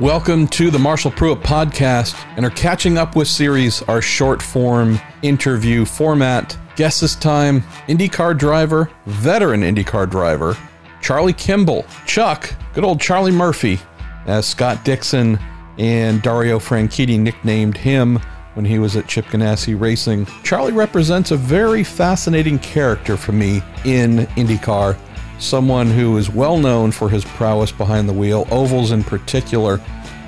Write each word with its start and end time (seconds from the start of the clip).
Welcome 0.00 0.48
to 0.48 0.72
the 0.72 0.78
Marshall 0.80 1.12
Pruett 1.12 1.40
podcast 1.40 2.20
and 2.36 2.44
our 2.44 2.50
catching 2.50 2.98
up 2.98 3.14
with 3.14 3.28
series, 3.28 3.80
our 3.82 4.02
short 4.02 4.42
form 4.42 4.98
interview 5.22 5.84
format. 5.84 6.58
Guest 6.74 7.02
this 7.02 7.14
time, 7.14 7.60
IndyCar 7.86 8.36
driver, 8.36 8.90
veteran 9.06 9.60
IndyCar 9.60 10.10
driver, 10.10 10.58
Charlie 11.00 11.32
Kimball. 11.32 11.86
Chuck, 12.06 12.52
good 12.72 12.82
old 12.82 13.00
Charlie 13.00 13.30
Murphy, 13.30 13.78
as 14.26 14.48
Scott 14.48 14.84
Dixon 14.84 15.38
and 15.78 16.20
Dario 16.22 16.58
Franchitti 16.58 17.16
nicknamed 17.16 17.76
him 17.76 18.18
when 18.54 18.64
he 18.64 18.80
was 18.80 18.96
at 18.96 19.06
Chip 19.06 19.26
Ganassi 19.26 19.80
Racing. 19.80 20.26
Charlie 20.42 20.72
represents 20.72 21.30
a 21.30 21.36
very 21.36 21.84
fascinating 21.84 22.58
character 22.58 23.16
for 23.16 23.30
me 23.30 23.62
in 23.84 24.26
IndyCar 24.34 24.98
someone 25.44 25.90
who 25.90 26.16
is 26.16 26.30
well 26.30 26.58
known 26.58 26.90
for 26.90 27.08
his 27.08 27.24
prowess 27.24 27.70
behind 27.70 28.08
the 28.08 28.12
wheel, 28.12 28.46
ovals 28.50 28.90
in 28.90 29.04
particular, 29.04 29.80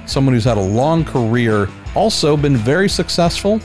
someone 0.07 0.35
who's 0.35 0.45
had 0.45 0.59
a 0.59 0.61
long 0.61 1.04
career, 1.04 1.68
also 1.95 2.36
been 2.36 2.57
very 2.57 2.89
successful, 2.89 3.61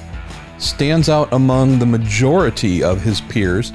stands 0.58 1.10
out 1.10 1.32
among 1.34 1.80
the 1.80 1.86
majority 1.86 2.84
of 2.84 3.02
his 3.02 3.22
peers, 3.22 3.74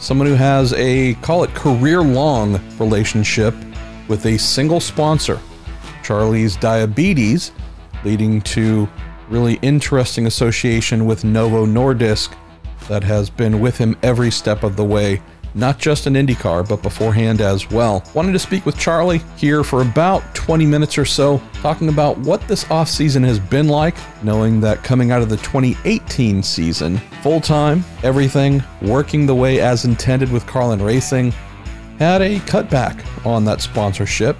someone 0.00 0.26
who 0.26 0.34
has 0.34 0.72
a, 0.74 1.14
call 1.14 1.44
it, 1.44 1.54
career 1.54 2.00
long 2.00 2.60
relationship 2.78 3.54
with 4.08 4.24
a 4.26 4.38
single 4.38 4.80
sponsor. 4.80 5.38
Charlie's 6.02 6.56
diabetes, 6.56 7.52
leading 8.04 8.40
to 8.40 8.88
really 9.28 9.58
interesting 9.60 10.26
association 10.26 11.04
with 11.04 11.24
Novo 11.24 11.66
Nordisk 11.66 12.34
that 12.88 13.04
has 13.04 13.28
been 13.28 13.60
with 13.60 13.76
him 13.76 13.96
every 14.02 14.30
step 14.30 14.62
of 14.62 14.76
the 14.76 14.84
way 14.84 15.20
not 15.54 15.78
just 15.78 16.06
in 16.06 16.14
IndyCar, 16.14 16.68
but 16.68 16.82
beforehand 16.82 17.40
as 17.40 17.70
well. 17.70 18.04
Wanted 18.14 18.32
to 18.32 18.38
speak 18.38 18.66
with 18.66 18.78
Charlie 18.78 19.22
here 19.36 19.64
for 19.64 19.82
about 19.82 20.34
20 20.34 20.66
minutes 20.66 20.98
or 20.98 21.04
so, 21.04 21.40
talking 21.54 21.88
about 21.88 22.18
what 22.18 22.46
this 22.48 22.64
offseason 22.64 23.24
has 23.24 23.38
been 23.38 23.68
like, 23.68 23.96
knowing 24.22 24.60
that 24.60 24.84
coming 24.84 25.10
out 25.10 25.22
of 25.22 25.28
the 25.28 25.36
2018 25.38 26.42
season, 26.42 26.98
full 27.22 27.40
time, 27.40 27.84
everything 28.02 28.62
working 28.82 29.26
the 29.26 29.34
way 29.34 29.60
as 29.60 29.84
intended 29.84 30.30
with 30.30 30.46
Carlin 30.46 30.82
Racing, 30.82 31.32
had 31.98 32.22
a 32.22 32.38
cutback 32.40 33.04
on 33.26 33.44
that 33.44 33.60
sponsorship 33.60 34.36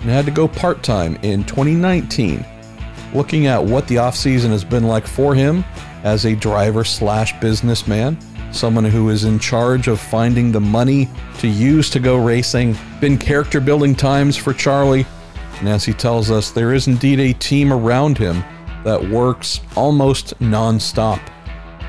and 0.00 0.10
had 0.10 0.24
to 0.24 0.30
go 0.30 0.46
part 0.46 0.82
time 0.82 1.16
in 1.22 1.44
2019. 1.44 2.44
Looking 3.14 3.46
at 3.46 3.62
what 3.62 3.86
the 3.88 3.96
offseason 3.96 4.50
has 4.50 4.64
been 4.64 4.84
like 4.84 5.06
for 5.06 5.34
him 5.34 5.64
as 6.02 6.24
a 6.24 6.34
driver 6.34 6.84
slash 6.84 7.38
businessman 7.40 8.18
someone 8.54 8.84
who 8.84 9.08
is 9.08 9.24
in 9.24 9.38
charge 9.38 9.88
of 9.88 10.00
finding 10.00 10.52
the 10.52 10.60
money 10.60 11.08
to 11.38 11.48
use 11.48 11.90
to 11.90 11.98
go 11.98 12.16
racing. 12.16 12.76
Been 13.00 13.18
character 13.18 13.60
building 13.60 13.94
times 13.94 14.36
for 14.36 14.52
Charlie, 14.52 15.06
and 15.58 15.68
as 15.68 15.84
he 15.84 15.92
tells 15.92 16.30
us, 16.30 16.50
there 16.50 16.74
is 16.74 16.86
indeed 16.86 17.20
a 17.20 17.32
team 17.32 17.72
around 17.72 18.18
him 18.18 18.44
that 18.84 19.10
works 19.10 19.60
almost 19.76 20.38
non-stop 20.40 21.20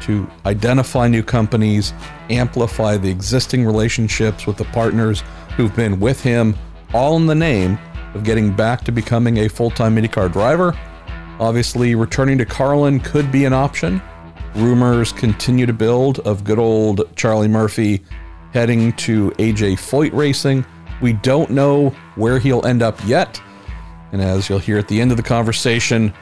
to 0.02 0.30
identify 0.46 1.08
new 1.08 1.24
companies, 1.24 1.94
amplify 2.30 2.98
the 2.98 3.10
existing 3.10 3.66
relationships 3.66 4.46
with 4.46 4.58
the 4.58 4.66
partners 4.66 5.24
who've 5.56 5.76
been 5.76 6.00
with 6.00 6.22
him, 6.22 6.56
all 6.94 7.16
in 7.18 7.26
the 7.26 7.36
name 7.36 7.78
of 8.14 8.24
getting 8.24 8.54
back 8.54 8.84
to 8.84 8.92
becoming 8.92 9.40
a 9.40 9.50
full-time 9.50 9.96
IndyCar 9.96 10.32
driver. 10.32 10.78
Obviously, 11.40 11.96
returning 11.96 12.38
to 12.38 12.46
Carlin 12.46 13.00
could 13.00 13.32
be 13.32 13.46
an 13.46 13.54
option 13.54 14.02
Rumors 14.56 15.12
continue 15.12 15.66
to 15.66 15.74
build 15.74 16.20
of 16.20 16.44
good 16.44 16.60
old 16.60 17.10
Charlie 17.16 17.48
Murphy 17.48 18.04
heading 18.54 18.94
to 18.94 19.32
AJ 19.32 19.74
Foyt 19.74 20.14
Racing. 20.14 20.64
We 21.02 21.14
don't 21.14 21.50
know 21.50 21.90
where 22.16 22.38
he'll 22.38 22.64
end 22.64 22.84
up 22.84 23.04
yet. 23.08 23.42
And 24.12 24.22
as 24.22 24.48
you'll 24.48 24.60
hear 24.60 24.78
at 24.78 24.88
the 24.88 25.02
end 25.02 25.10
of 25.10 25.18
the 25.18 25.24
conversation, 25.24 26.14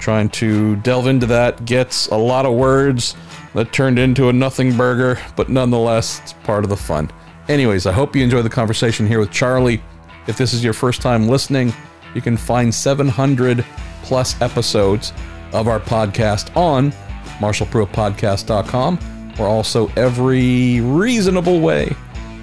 trying 0.00 0.28
to 0.30 0.76
delve 0.76 1.06
into 1.06 1.24
that 1.26 1.64
gets 1.64 2.08
a 2.08 2.16
lot 2.16 2.44
of 2.44 2.52
words 2.52 3.16
that 3.54 3.72
turned 3.72 3.98
into 3.98 4.28
a 4.28 4.34
nothing 4.34 4.76
burger, 4.76 5.18
but 5.34 5.48
nonetheless, 5.48 6.20
it's 6.20 6.34
part 6.44 6.64
of 6.64 6.70
the 6.70 6.76
fun. 6.76 7.10
Anyways, 7.48 7.86
I 7.86 7.92
hope 7.92 8.14
you 8.14 8.22
enjoy 8.22 8.42
the 8.42 8.50
conversation 8.50 9.06
here 9.06 9.18
with 9.18 9.30
Charlie. 9.30 9.82
If 10.26 10.36
this 10.36 10.52
is 10.52 10.62
your 10.62 10.74
first 10.74 11.00
time 11.00 11.26
listening, 11.26 11.72
you 12.14 12.20
can 12.20 12.36
find 12.36 12.74
700 12.74 13.64
plus 14.08 14.40
episodes 14.40 15.12
of 15.52 15.68
our 15.68 15.78
podcast 15.78 16.54
on 16.56 16.90
MarshallPruettPodcast.com, 17.40 18.98
or 19.38 19.46
also 19.46 19.88
every 19.96 20.80
reasonable 20.80 21.60
way 21.60 21.94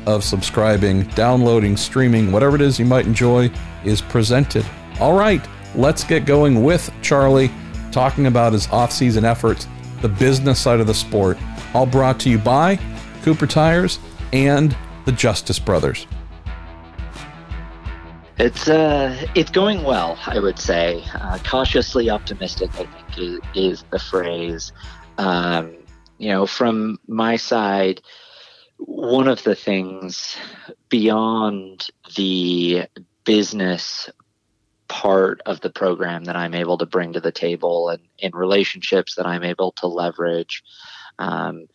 of 0.06 0.24
subscribing, 0.24 1.02
downloading, 1.10 1.76
streaming, 1.76 2.32
whatever 2.32 2.56
it 2.56 2.62
is 2.62 2.78
you 2.78 2.86
might 2.86 3.08
enjoy 3.08 3.50
is 3.84 4.00
presented. 4.00 4.64
All 5.00 5.18
right, 5.18 5.46
let's 5.74 6.04
get 6.04 6.26
going 6.26 6.64
with 6.64 6.94
Charlie 7.02 7.50
talking 7.92 8.28
about 8.28 8.54
his 8.54 8.70
off-season 8.70 9.26
efforts, 9.26 9.68
the 10.02 10.10
business 10.10 10.60
side 10.60 10.80
of 10.80 10.86
the 10.86 10.94
sport, 10.94 11.36
all 11.74 11.88
brought 11.88 12.20
to 12.20 12.30
you 12.30 12.38
by 12.38 12.80
Cooper 13.24 13.48
Tires 13.48 13.98
and 14.34 14.78
the 15.06 15.12
Justice 15.12 15.58
Brothers. 15.58 16.06
It's 18.38 18.68
uh, 18.68 19.28
it's 19.34 19.50
going 19.50 19.84
well, 19.84 20.20
I 20.26 20.40
would 20.40 20.60
say. 20.60 21.06
Uh, 21.14 21.38
cautiously 21.46 22.10
optimistic, 22.10 22.70
I 22.74 22.86
think, 22.86 23.18
is, 23.18 23.40
is 23.54 23.84
the 23.92 24.00
phrase. 24.00 24.74
Um, 25.18 25.78
you 26.18 26.30
know, 26.30 26.46
from 26.46 27.00
my 27.08 27.38
side, 27.38 28.02
one 28.78 29.30
of 29.30 29.44
the 29.44 29.56
things 29.56 30.36
beyond 30.90 31.88
the 32.18 32.88
business 33.24 34.10
part 34.90 35.42
of 35.46 35.62
the 35.62 35.70
program 35.70 36.26
that 36.26 36.36
I'm 36.36 36.54
able 36.54 36.78
to 36.80 36.86
bring 36.86 37.14
to 37.14 37.22
the 37.22 37.32
table 37.32 37.88
and 37.88 38.02
in 38.20 38.34
relationships 38.34 39.16
that 39.16 39.26
I'm 39.26 39.44
able 39.44 39.72
to 39.74 39.88
leverage, 39.88 40.62
um, 41.20 41.68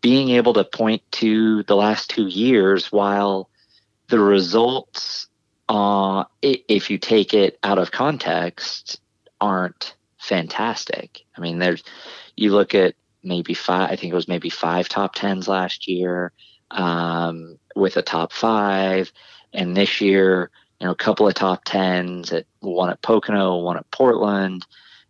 being 0.00 0.30
able 0.30 0.54
to 0.54 0.64
point 0.64 1.02
to 1.12 1.62
the 1.64 1.76
last 1.76 2.08
two 2.08 2.26
years 2.26 2.90
while 2.90 3.50
the 4.08 4.18
results 4.18 5.28
uh, 5.68 6.24
if 6.42 6.90
you 6.90 6.98
take 6.98 7.34
it 7.34 7.58
out 7.62 7.78
of 7.78 7.90
context, 7.90 9.00
aren't 9.40 9.94
fantastic. 10.18 11.24
I 11.36 11.40
mean, 11.40 11.58
there's 11.58 11.82
you 12.36 12.52
look 12.52 12.74
at 12.74 12.94
maybe 13.22 13.54
five. 13.54 13.90
I 13.90 13.96
think 13.96 14.12
it 14.12 14.16
was 14.16 14.28
maybe 14.28 14.50
five 14.50 14.88
top 14.88 15.14
tens 15.14 15.48
last 15.48 15.88
year 15.88 16.32
um, 16.70 17.58
with 17.74 17.96
a 17.96 18.02
top 18.02 18.32
five, 18.32 19.12
and 19.52 19.76
this 19.76 20.00
year, 20.00 20.50
you 20.80 20.86
know, 20.86 20.92
a 20.92 20.96
couple 20.96 21.26
of 21.26 21.34
top 21.34 21.64
tens 21.64 22.32
at 22.32 22.46
one 22.60 22.90
at 22.90 23.02
Pocono, 23.02 23.56
one 23.58 23.76
at 23.76 23.90
Portland. 23.90 24.66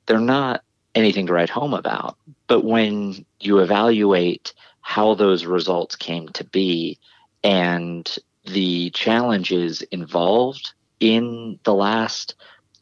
They're 0.06 0.20
not 0.20 0.62
anything 0.94 1.26
to 1.26 1.32
write 1.32 1.50
home 1.50 1.74
about. 1.74 2.16
But 2.46 2.64
when 2.64 3.24
you 3.40 3.58
evaluate 3.58 4.54
how 4.80 5.14
those 5.14 5.44
results 5.44 5.96
came 5.96 6.28
to 6.30 6.44
be 6.44 6.98
and 7.44 8.18
the 8.46 8.90
challenges 8.90 9.82
involved 9.82 10.72
in 11.00 11.58
the 11.64 11.74
last 11.74 12.34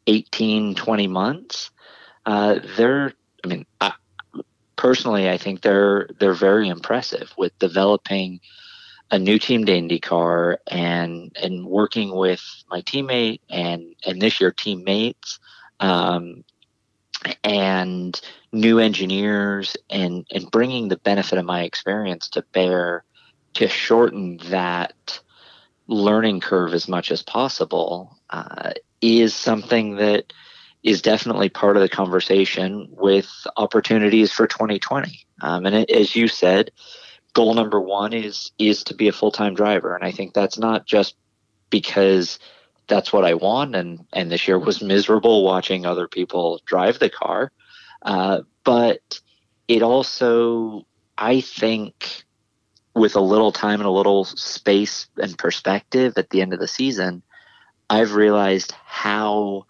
18, 0.06 0.74
20 0.74 1.06
months, 1.08 1.70
uh, 2.26 2.60
they're, 2.76 3.12
I 3.44 3.48
mean, 3.48 3.66
I, 3.80 3.92
personally, 4.76 5.28
I 5.28 5.38
think 5.38 5.62
they're, 5.62 6.08
they're 6.18 6.34
very 6.34 6.68
impressive 6.68 7.32
with 7.36 7.58
developing 7.58 8.40
a 9.10 9.18
new 9.18 9.38
team 9.38 9.64
to 9.64 9.72
IndyCar 9.72 10.56
and, 10.66 11.34
and 11.40 11.66
working 11.66 12.14
with 12.14 12.42
my 12.70 12.82
teammate 12.82 13.40
and, 13.50 13.94
and 14.06 14.20
this 14.20 14.40
year 14.40 14.50
teammates, 14.50 15.38
um, 15.80 16.44
and 17.42 18.20
new 18.52 18.78
engineers 18.78 19.76
and, 19.90 20.26
and 20.30 20.50
bringing 20.50 20.88
the 20.88 20.96
benefit 20.98 21.38
of 21.38 21.44
my 21.44 21.62
experience 21.62 22.28
to 22.28 22.42
bear 22.52 23.04
to 23.54 23.68
shorten 23.68 24.38
that 24.48 25.20
learning 25.86 26.40
curve 26.40 26.74
as 26.74 26.88
much 26.88 27.10
as 27.10 27.22
possible 27.22 28.16
uh, 28.30 28.72
is 29.00 29.34
something 29.34 29.96
that 29.96 30.32
is 30.82 31.02
definitely 31.02 31.48
part 31.48 31.76
of 31.76 31.82
the 31.82 31.88
conversation 31.88 32.86
with 32.90 33.28
opportunities 33.56 34.32
for 34.32 34.46
2020. 34.46 35.26
Um, 35.40 35.66
and 35.66 35.74
it, 35.74 35.90
as 35.90 36.14
you 36.14 36.28
said, 36.28 36.70
goal 37.32 37.54
number 37.54 37.80
one 37.80 38.12
is 38.12 38.52
is 38.58 38.84
to 38.84 38.94
be 38.94 39.08
a 39.08 39.12
full 39.12 39.32
time 39.32 39.54
driver, 39.54 39.94
and 39.94 40.04
I 40.04 40.12
think 40.12 40.34
that's 40.34 40.58
not 40.58 40.86
just 40.86 41.16
because 41.70 42.38
that's 42.86 43.12
what 43.12 43.24
I 43.24 43.34
want, 43.34 43.74
and 43.74 44.06
and 44.12 44.30
this 44.30 44.46
year 44.46 44.58
was 44.58 44.82
miserable 44.82 45.44
watching 45.44 45.84
other 45.84 46.06
people 46.06 46.60
drive 46.66 46.98
the 46.98 47.10
car, 47.10 47.50
uh, 48.02 48.40
but 48.62 49.20
it 49.68 49.82
also 49.82 50.86
I 51.18 51.40
think 51.40 52.24
with 52.94 53.16
a 53.16 53.20
little 53.20 53.52
time 53.52 53.80
and 53.80 53.88
a 53.88 53.90
little 53.90 54.24
space 54.24 55.08
and 55.16 55.36
perspective 55.36 56.14
at 56.16 56.30
the 56.30 56.40
end 56.42 56.52
of 56.52 56.60
the 56.60 56.68
season, 56.68 57.22
I've 57.90 58.14
realized 58.14 58.72
how 58.86 59.66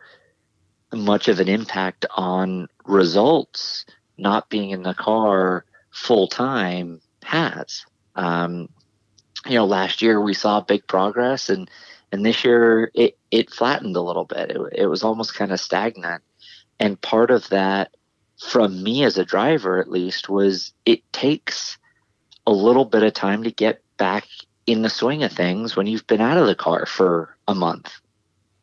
much 0.93 1.29
of 1.29 1.41
an 1.41 1.49
impact 1.49 2.07
on 2.17 2.69
results 2.85 3.87
not 4.19 4.49
being 4.51 4.71
in 4.71 4.83
the 4.83 4.95
car 4.95 5.65
full 5.91 6.29
time 6.29 7.01
has. 7.23 7.85
Um, 8.15 8.69
you 9.47 9.55
know, 9.55 9.67
last 9.67 10.03
year 10.03 10.21
we 10.21 10.35
saw 10.35 10.61
big 10.61 10.87
progress 10.87 11.49
and 11.49 11.69
And 12.13 12.25
this 12.25 12.45
year 12.45 12.93
it, 12.95 13.19
it 13.31 13.51
flattened 13.51 13.97
a 13.97 14.01
little 14.01 14.25
bit. 14.25 14.51
It, 14.53 14.61
it 14.83 14.87
was 14.87 15.03
almost 15.03 15.35
kind 15.35 15.51
of 15.51 15.59
stagnant. 15.59 16.23
And 16.79 17.01
part 17.01 17.31
of 17.33 17.49
that, 17.49 17.91
from 18.51 18.83
me 18.83 19.05
as 19.05 19.19
a 19.19 19.25
driver 19.25 19.81
at 19.81 19.91
least, 19.91 20.29
was 20.29 20.73
it 20.85 21.01
takes 21.13 21.77
a 22.47 22.53
little 22.53 22.85
bit 22.85 23.03
of 23.03 23.13
time 23.13 23.45
to 23.45 23.51
get 23.51 23.83
back 23.97 24.27
in 24.67 24.83
the 24.83 24.91
swing 24.91 25.23
of 25.23 25.33
things 25.33 25.77
when 25.77 25.87
you've 25.87 26.07
been 26.07 26.21
out 26.21 26.39
of 26.39 26.47
the 26.47 26.55
car 26.55 26.87
for 26.87 27.37
a 27.47 27.55
month. 27.55 27.93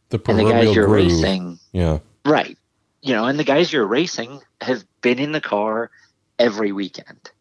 The 0.09 0.21
and 0.27 0.39
the 0.39 0.43
guys 0.43 0.75
you're 0.75 0.87
groove. 0.87 1.05
racing, 1.05 1.59
yeah, 1.71 1.99
right. 2.25 2.57
You 3.01 3.13
know, 3.13 3.25
and 3.25 3.39
the 3.39 3.43
guys 3.43 3.71
you're 3.71 3.87
racing 3.87 4.41
have 4.59 4.83
been 5.01 5.19
in 5.19 5.31
the 5.31 5.41
car 5.41 5.89
every 6.37 6.71
weekend, 6.71 7.31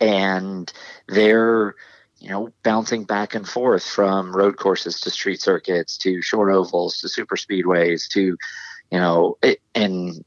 and 0.00 0.72
they're 1.08 1.74
you 2.20 2.30
know 2.30 2.50
bouncing 2.62 3.04
back 3.04 3.34
and 3.34 3.48
forth 3.48 3.84
from 3.84 4.34
road 4.34 4.56
courses 4.56 5.00
to 5.00 5.10
street 5.10 5.42
circuits 5.42 5.98
to 5.98 6.22
short 6.22 6.52
ovals 6.52 7.00
to 7.00 7.08
super 7.08 7.36
speedways 7.36 8.08
to 8.10 8.20
you 8.20 8.98
know 8.98 9.36
it, 9.42 9.60
and 9.74 10.24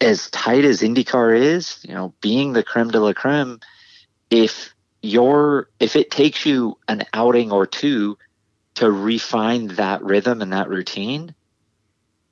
as 0.00 0.30
tight 0.30 0.64
as 0.64 0.82
IndyCar 0.82 1.36
is, 1.36 1.80
you 1.82 1.94
know, 1.94 2.14
being 2.20 2.52
the 2.52 2.62
creme 2.62 2.90
de 2.90 3.00
la 3.00 3.12
creme, 3.12 3.58
if 4.30 4.74
your 5.02 5.68
if 5.80 5.96
it 5.96 6.10
takes 6.10 6.44
you 6.44 6.76
an 6.88 7.04
outing 7.12 7.52
or 7.52 7.66
two 7.66 8.18
to 8.74 8.90
refine 8.90 9.68
that 9.68 10.02
rhythm 10.02 10.40
and 10.40 10.52
that 10.52 10.68
routine, 10.68 11.34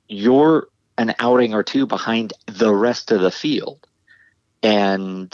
you're 0.07 0.67
an 0.97 1.13
outing 1.19 1.53
or 1.53 1.63
two 1.63 1.85
behind 1.85 2.33
the 2.45 2.73
rest 2.73 3.11
of 3.11 3.21
the 3.21 3.31
field. 3.31 3.85
And 4.63 5.31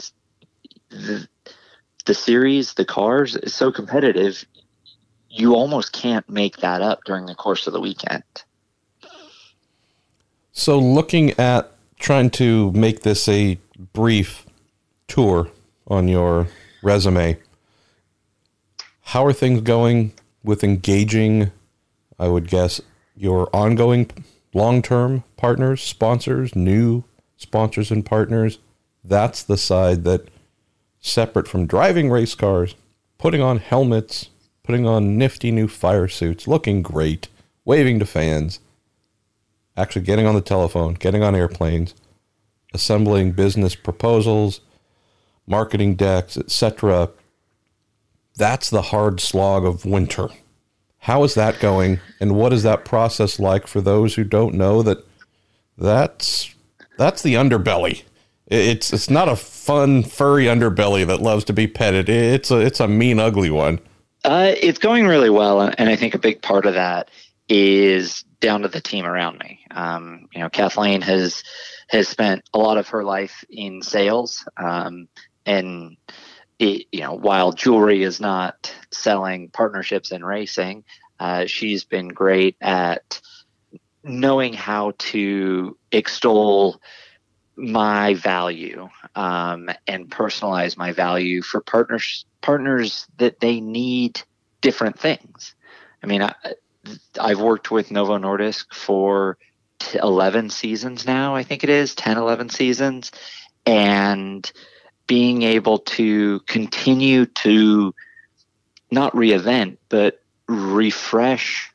the, 0.90 1.26
the 2.04 2.14
series, 2.14 2.74
the 2.74 2.84
cars 2.84 3.36
is 3.36 3.54
so 3.54 3.72
competitive, 3.72 4.44
you 5.30 5.54
almost 5.54 5.92
can't 5.92 6.28
make 6.28 6.58
that 6.58 6.82
up 6.82 7.00
during 7.04 7.26
the 7.26 7.34
course 7.34 7.66
of 7.66 7.72
the 7.72 7.80
weekend. 7.80 8.22
So, 10.52 10.78
looking 10.78 11.30
at 11.32 11.72
trying 11.98 12.30
to 12.30 12.70
make 12.72 13.00
this 13.00 13.26
a 13.28 13.58
brief 13.92 14.46
tour 15.08 15.50
on 15.86 16.08
your 16.08 16.48
resume. 16.82 17.38
How 19.02 19.24
are 19.26 19.32
things 19.32 19.60
going 19.60 20.12
with 20.42 20.64
engaging, 20.64 21.50
I 22.18 22.28
would 22.28 22.48
guess, 22.48 22.80
your 23.16 23.48
ongoing 23.54 24.10
long 24.52 24.82
term 24.82 25.24
partners, 25.36 25.82
sponsors, 25.82 26.54
new 26.54 27.04
sponsors 27.36 27.90
and 27.90 28.04
partners? 28.04 28.58
That's 29.02 29.42
the 29.42 29.56
side 29.56 30.04
that, 30.04 30.28
separate 31.00 31.46
from 31.46 31.66
driving 31.66 32.10
race 32.10 32.34
cars, 32.34 32.74
putting 33.18 33.42
on 33.42 33.58
helmets, 33.58 34.30
putting 34.62 34.86
on 34.86 35.18
nifty 35.18 35.50
new 35.50 35.68
fire 35.68 36.08
suits, 36.08 36.48
looking 36.48 36.80
great, 36.80 37.28
waving 37.66 37.98
to 37.98 38.06
fans, 38.06 38.60
actually 39.76 40.02
getting 40.02 40.26
on 40.26 40.34
the 40.34 40.40
telephone, 40.40 40.94
getting 40.94 41.22
on 41.22 41.34
airplanes, 41.34 41.94
assembling 42.72 43.32
business 43.32 43.74
proposals, 43.74 44.60
marketing 45.46 45.94
decks, 45.96 46.36
etc. 46.36 47.10
That's 48.36 48.70
the 48.70 48.82
hard 48.82 49.20
slog 49.20 49.64
of 49.64 49.84
winter. 49.84 50.28
How 50.98 51.22
is 51.24 51.34
that 51.34 51.60
going, 51.60 52.00
and 52.20 52.34
what 52.34 52.52
is 52.52 52.62
that 52.62 52.84
process 52.84 53.38
like 53.38 53.66
for 53.66 53.80
those 53.80 54.14
who 54.14 54.24
don't 54.24 54.54
know 54.54 54.82
that 54.82 55.04
that's 55.76 56.54
that's 56.96 57.22
the 57.22 57.34
underbelly. 57.34 58.04
It's 58.46 58.92
it's 58.92 59.10
not 59.10 59.28
a 59.28 59.36
fun 59.36 60.02
furry 60.02 60.44
underbelly 60.44 61.06
that 61.06 61.20
loves 61.20 61.44
to 61.44 61.52
be 61.52 61.66
petted. 61.66 62.08
It's 62.08 62.50
a 62.50 62.58
it's 62.58 62.80
a 62.80 62.88
mean 62.88 63.18
ugly 63.18 63.50
one. 63.50 63.80
Uh, 64.24 64.54
it's 64.60 64.78
going 64.78 65.06
really 65.06 65.30
well, 65.30 65.60
and 65.60 65.90
I 65.90 65.96
think 65.96 66.14
a 66.14 66.18
big 66.18 66.40
part 66.40 66.64
of 66.64 66.74
that 66.74 67.10
is 67.48 68.22
down 68.40 68.62
to 68.62 68.68
the 68.68 68.80
team 68.80 69.04
around 69.04 69.38
me. 69.38 69.60
Um, 69.70 70.28
you 70.32 70.40
know, 70.40 70.48
Kathleen 70.48 71.02
has 71.02 71.42
has 71.88 72.08
spent 72.08 72.42
a 72.54 72.58
lot 72.58 72.78
of 72.78 72.88
her 72.88 73.04
life 73.04 73.44
in 73.50 73.82
sales. 73.82 74.46
Um, 74.56 75.08
and 75.46 75.96
it, 76.58 76.86
you 76.92 77.00
know, 77.00 77.14
while 77.14 77.52
jewelry 77.52 78.02
is 78.02 78.20
not 78.20 78.74
selling 78.90 79.50
partnerships 79.50 80.12
in 80.12 80.24
racing, 80.24 80.84
uh, 81.18 81.46
she's 81.46 81.84
been 81.84 82.08
great 82.08 82.56
at 82.60 83.20
knowing 84.02 84.52
how 84.52 84.92
to 84.98 85.76
extol 85.90 86.80
my 87.56 88.14
value 88.14 88.88
um, 89.14 89.70
and 89.86 90.10
personalize 90.10 90.76
my 90.76 90.92
value 90.92 91.40
for 91.40 91.60
partners 91.60 92.26
partners 92.40 93.06
that 93.16 93.40
they 93.40 93.60
need 93.60 94.20
different 94.60 94.98
things. 94.98 95.54
I 96.02 96.06
mean, 96.06 96.22
I, 96.22 96.34
I've 97.18 97.40
worked 97.40 97.70
with 97.70 97.90
Novo 97.90 98.18
Nordisk 98.18 98.66
for 98.74 99.38
11 99.94 100.50
seasons 100.50 101.06
now, 101.06 101.34
I 101.34 101.42
think 101.42 101.64
it 101.64 101.70
is 101.70 101.94
10, 101.94 102.16
11 102.18 102.48
seasons. 102.48 103.12
And 103.66 104.50
being 105.06 105.42
able 105.42 105.78
to 105.78 106.40
continue 106.40 107.26
to 107.26 107.94
not 108.90 109.12
reinvent, 109.12 109.76
but 109.88 110.22
refresh 110.48 111.70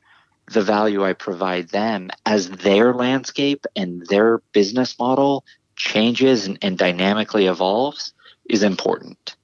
the 0.52 0.62
value 0.62 1.04
I 1.04 1.14
provide 1.14 1.70
them 1.70 2.10
as 2.26 2.50
their 2.50 2.94
landscape 2.94 3.66
and 3.76 4.06
their 4.08 4.40
business 4.52 4.98
model 4.98 5.46
changes 5.76 6.48
and, 6.48 6.58
and 6.62 6.78
dynamically 6.78 7.46
evolves 7.46 8.14
is 8.50 8.64
important. 8.64 9.36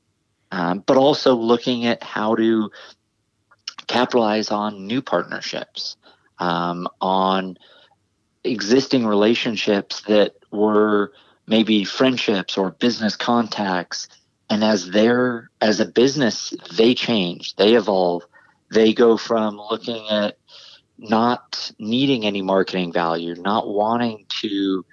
Um, 0.52 0.84
but 0.86 0.98
also 0.98 1.36
looking 1.36 1.86
at 1.86 2.02
how 2.02 2.36
to 2.36 2.72
capitalize 3.88 4.50
on 4.50 4.88
new 4.88 5.02
partnerships, 5.02 5.98
um, 6.40 6.88
on 7.02 7.58
existing 8.44 9.06
relationships 9.06 10.02
that 10.08 10.36
were 10.52 11.12
maybe 11.48 11.84
friendships 11.84 12.58
or 12.58 12.72
business 12.72 13.16
contacts 13.16 14.08
and 14.50 14.64
as 14.64 14.90
they're 14.90 15.50
as 15.62 15.80
a 15.80 15.86
business 15.86 16.54
they 16.76 16.94
change 16.94 17.56
they 17.56 17.76
evolve 17.76 18.24
they 18.72 18.94
go 18.94 19.18
from 19.18 19.58
looking 19.58 20.08
at 20.10 20.38
not 20.98 21.72
needing 21.78 22.26
any 22.26 22.42
marketing 22.42 22.92
value 22.92 23.36
not 23.36 23.68
wanting 23.68 24.26
to 24.30 24.86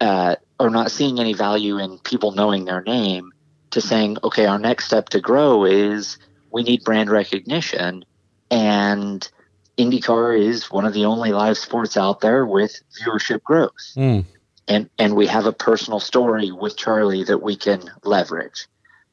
uh, 0.00 0.34
or 0.58 0.70
not 0.70 0.90
seeing 0.90 1.20
any 1.20 1.32
value 1.32 1.78
in 1.78 1.98
people 2.00 2.32
knowing 2.32 2.64
their 2.64 2.82
name 2.82 3.30
to 3.70 3.80
saying 3.80 4.16
okay 4.24 4.46
our 4.46 4.58
next 4.58 4.86
step 4.86 5.08
to 5.08 5.20
grow 5.20 5.64
is 5.64 6.18
we 6.50 6.62
need 6.62 6.82
brand 6.84 7.10
recognition 7.10 8.04
and 8.50 9.30
IndyCar 9.78 10.38
is 10.38 10.70
one 10.70 10.84
of 10.84 10.92
the 10.92 11.06
only 11.06 11.32
live 11.32 11.56
sports 11.56 11.96
out 11.96 12.20
there 12.20 12.44
with 12.44 12.78
viewership 13.00 13.42
growth. 13.42 13.72
Mm. 13.96 14.24
And, 14.72 14.90
and 14.98 15.14
we 15.14 15.26
have 15.26 15.46
a 15.46 15.52
personal 15.52 16.00
story 16.00 16.50
with 16.50 16.76
Charlie 16.76 17.24
that 17.24 17.42
we 17.42 17.56
can 17.56 17.90
leverage. 18.04 18.66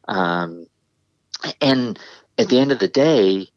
Um, 0.07 0.67
and 1.59 1.99
at 2.37 2.49
the 2.49 2.59
end 2.59 2.71
of 2.71 2.79
the 2.79 2.87
day, 2.87 3.47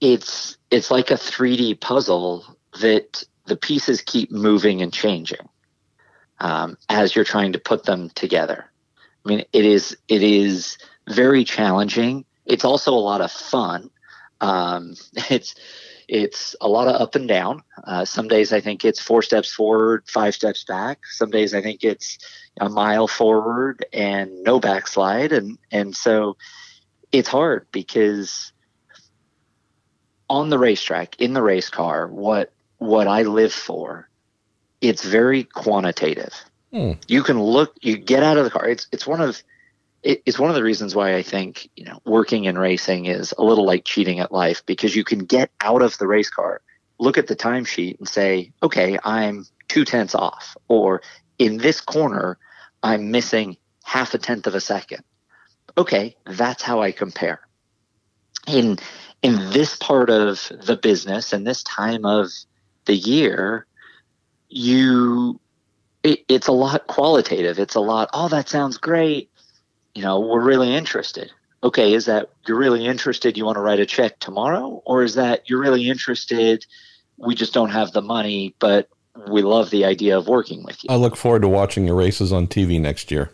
it's 0.00 0.56
it's 0.70 0.90
like 0.90 1.10
a 1.10 1.14
3D 1.14 1.80
puzzle 1.80 2.44
that 2.80 3.22
the 3.46 3.56
pieces 3.56 4.00
keep 4.00 4.30
moving 4.30 4.82
and 4.82 4.92
changing 4.92 5.48
um, 6.40 6.76
as 6.88 7.14
you're 7.14 7.24
trying 7.24 7.52
to 7.52 7.58
put 7.58 7.84
them 7.84 8.10
together. 8.10 8.64
I 9.24 9.28
mean, 9.28 9.44
it 9.52 9.64
is 9.64 9.96
it 10.08 10.22
is 10.22 10.78
very 11.08 11.44
challenging. 11.44 12.24
It's 12.46 12.64
also 12.64 12.92
a 12.92 13.06
lot 13.10 13.20
of 13.20 13.30
fun. 13.30 13.90
Um, 14.40 14.94
it's 15.30 15.54
it's 16.10 16.56
a 16.60 16.68
lot 16.68 16.88
of 16.88 17.00
up 17.00 17.14
and 17.14 17.28
down. 17.28 17.62
Uh, 17.84 18.04
some 18.04 18.26
days 18.26 18.52
I 18.52 18.60
think 18.60 18.84
it's 18.84 19.00
four 19.00 19.22
steps 19.22 19.52
forward, 19.52 20.02
five 20.08 20.34
steps 20.34 20.64
back. 20.64 21.06
Some 21.06 21.30
days 21.30 21.54
I 21.54 21.62
think 21.62 21.84
it's 21.84 22.18
a 22.60 22.68
mile 22.68 23.06
forward 23.06 23.84
and 23.92 24.42
no 24.42 24.58
backslide, 24.58 25.32
and 25.32 25.56
and 25.70 25.94
so 25.94 26.36
it's 27.12 27.28
hard 27.28 27.68
because 27.70 28.52
on 30.28 30.50
the 30.50 30.58
racetrack 30.58 31.20
in 31.20 31.32
the 31.32 31.42
race 31.42 31.70
car, 31.70 32.08
what 32.08 32.52
what 32.78 33.06
I 33.06 33.22
live 33.22 33.52
for, 33.52 34.08
it's 34.80 35.04
very 35.04 35.44
quantitative. 35.44 36.34
Hmm. 36.72 36.92
You 37.06 37.22
can 37.22 37.40
look, 37.40 37.76
you 37.82 37.96
get 37.96 38.24
out 38.24 38.36
of 38.36 38.42
the 38.42 38.50
car. 38.50 38.68
It's 38.68 38.88
it's 38.90 39.06
one 39.06 39.20
of 39.20 39.40
it, 40.02 40.22
it's 40.26 40.38
one 40.38 40.50
of 40.50 40.56
the 40.56 40.62
reasons 40.62 40.94
why 40.94 41.14
I 41.14 41.22
think 41.22 41.68
you 41.76 41.84
know 41.84 42.00
working 42.04 42.44
in 42.44 42.58
racing 42.58 43.06
is 43.06 43.34
a 43.36 43.44
little 43.44 43.66
like 43.66 43.84
cheating 43.84 44.20
at 44.20 44.32
life 44.32 44.64
because 44.66 44.96
you 44.96 45.04
can 45.04 45.20
get 45.20 45.50
out 45.60 45.82
of 45.82 45.96
the 45.98 46.06
race 46.06 46.30
car, 46.30 46.62
look 46.98 47.18
at 47.18 47.26
the 47.26 47.36
timesheet, 47.36 47.98
and 47.98 48.08
say, 48.08 48.52
okay, 48.62 48.98
I'm 49.04 49.46
two 49.68 49.84
tenths 49.84 50.14
off, 50.14 50.56
or 50.68 51.02
in 51.38 51.58
this 51.58 51.80
corner, 51.80 52.38
I'm 52.82 53.10
missing 53.10 53.56
half 53.84 54.14
a 54.14 54.18
tenth 54.18 54.46
of 54.46 54.54
a 54.54 54.60
second. 54.60 55.04
Okay, 55.76 56.16
that's 56.26 56.62
how 56.62 56.82
I 56.82 56.92
compare. 56.92 57.40
In 58.46 58.78
in 59.22 59.50
this 59.50 59.76
part 59.76 60.08
of 60.08 60.50
the 60.62 60.76
business 60.76 61.32
and 61.32 61.46
this 61.46 61.62
time 61.62 62.06
of 62.06 62.30
the 62.86 62.96
year, 62.96 63.66
you 64.48 65.38
it, 66.02 66.24
it's 66.28 66.46
a 66.46 66.52
lot 66.52 66.86
qualitative. 66.86 67.58
It's 67.58 67.74
a 67.74 67.80
lot. 67.80 68.08
Oh, 68.14 68.28
that 68.28 68.48
sounds 68.48 68.78
great 68.78 69.29
you 69.94 70.02
know, 70.02 70.20
we're 70.20 70.42
really 70.42 70.74
interested. 70.74 71.32
okay, 71.62 71.92
is 71.92 72.06
that 72.06 72.30
you're 72.46 72.58
really 72.58 72.86
interested, 72.86 73.36
you 73.36 73.44
want 73.44 73.56
to 73.56 73.60
write 73.60 73.80
a 73.80 73.86
check 73.86 74.18
tomorrow? 74.18 74.82
Or 74.86 75.02
is 75.02 75.14
that 75.14 75.48
you're 75.48 75.60
really 75.60 75.88
interested, 75.88 76.64
we 77.18 77.34
just 77.34 77.52
don't 77.52 77.70
have 77.70 77.92
the 77.92 78.02
money, 78.02 78.54
but 78.58 78.88
we 79.28 79.42
love 79.42 79.70
the 79.70 79.84
idea 79.84 80.16
of 80.16 80.26
working 80.26 80.62
with 80.64 80.82
you? 80.82 80.88
I 80.90 80.96
look 80.96 81.16
forward 81.16 81.42
to 81.42 81.48
watching 81.48 81.86
your 81.86 81.96
races 81.96 82.32
on 82.32 82.46
TV 82.46 82.80
next 82.80 83.10
year. 83.10 83.30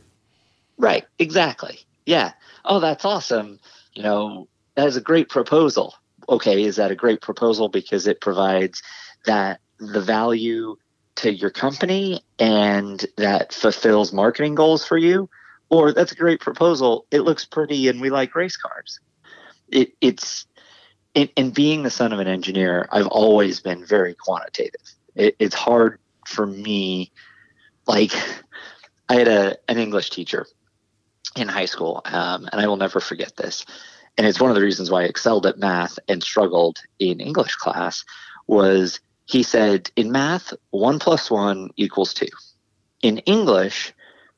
Right, 0.77 1.05
exactly. 1.19 1.79
Yeah. 2.05 2.33
Oh, 2.65 2.81
that's 2.81 3.05
awesome. 3.05 3.61
You 3.95 4.03
know, 4.03 4.49
that 4.75 4.89
is 4.89 4.97
a 4.97 5.01
great 5.01 5.29
proposal. 5.29 5.95
Okay, 6.29 6.65
is 6.65 6.77
that 6.77 6.91
a 6.91 6.97
great 6.97 7.21
proposal 7.21 7.69
because 7.69 8.07
it 8.07 8.21
provides 8.21 8.83
that 9.27 9.61
the 9.79 10.01
value 10.01 10.77
to 11.17 11.33
your 11.33 11.51
company 11.51 12.21
and 12.39 13.07
that 13.17 13.53
fulfills 13.53 14.13
marketing 14.13 14.57
goals 14.57 14.85
for 14.85 14.99
you? 14.99 15.31
Or 15.69 15.93
that's 15.93 16.13
a 16.13 16.17
great 16.17 16.41
proposal. 16.41 17.07
It 17.11 17.21
looks 17.21 17.45
pretty 17.45 17.89
and 17.89 18.01
we 18.01 18.11
like 18.11 18.35
race 18.35 18.57
cars. 18.57 19.01
It, 19.69 19.93
it's, 20.01 20.47
in, 21.15 21.29
in 21.37 21.51
being 21.51 21.83
the 21.83 21.91
son 21.91 22.13
of 22.13 22.21
an 22.21 22.29
engineer, 22.29 22.89
I've 22.93 23.07
always 23.09 23.61
been 23.61 23.85
very 23.85 24.15
quantitative. 24.15 24.83
It, 25.15 25.35
it's 25.39 25.55
hard 25.55 25.99
for 26.27 26.47
me. 26.47 27.11
Like, 27.87 28.13
I 29.09 29.15
had 29.15 29.29
a, 29.29 29.57
an 29.69 29.79
English 29.79 30.11
teacher 30.11 30.47
in 31.37 31.49
high 31.49 31.65
school, 31.67 32.03
um, 32.05 32.49
and 32.53 32.61
I 32.61 32.67
will 32.67 32.77
never 32.77 33.01
forget 33.01 33.37
this. 33.37 33.65
And 34.19 34.27
it's 34.27 34.41
one 34.41 34.51
of 34.51 34.57
the 34.57 34.63
reasons 34.63 34.91
why 34.91 35.03
I 35.03 35.07
excelled 35.07 35.47
at 35.47 35.59
math 35.59 35.99
and 36.09 36.23
struggled 36.23 36.79
in 36.99 37.21
English 37.21 37.57
class 37.57 38.05
was 38.47 39.01
he 39.27 39.43
said, 39.43 39.91
in 39.97 40.13
math, 40.13 40.53
one 40.71 40.99
plus 40.99 41.31
one 41.31 41.71
equals 41.77 42.15
two. 42.15 42.29
In 43.03 43.19
English, 43.19 43.93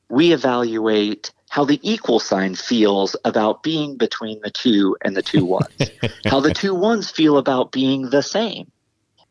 we 0.09 0.33
evaluate 0.33 1.31
how 1.49 1.65
the 1.65 1.79
equal 1.81 2.19
sign 2.19 2.55
feels 2.55 3.15
about 3.25 3.63
being 3.63 3.97
between 3.97 4.39
the 4.41 4.51
two 4.51 4.95
and 5.01 5.15
the 5.15 5.21
two 5.21 5.45
ones, 5.45 5.91
how 6.25 6.39
the 6.39 6.53
two 6.53 6.75
ones 6.75 7.09
feel 7.09 7.37
about 7.37 7.71
being 7.71 8.09
the 8.09 8.21
same. 8.21 8.71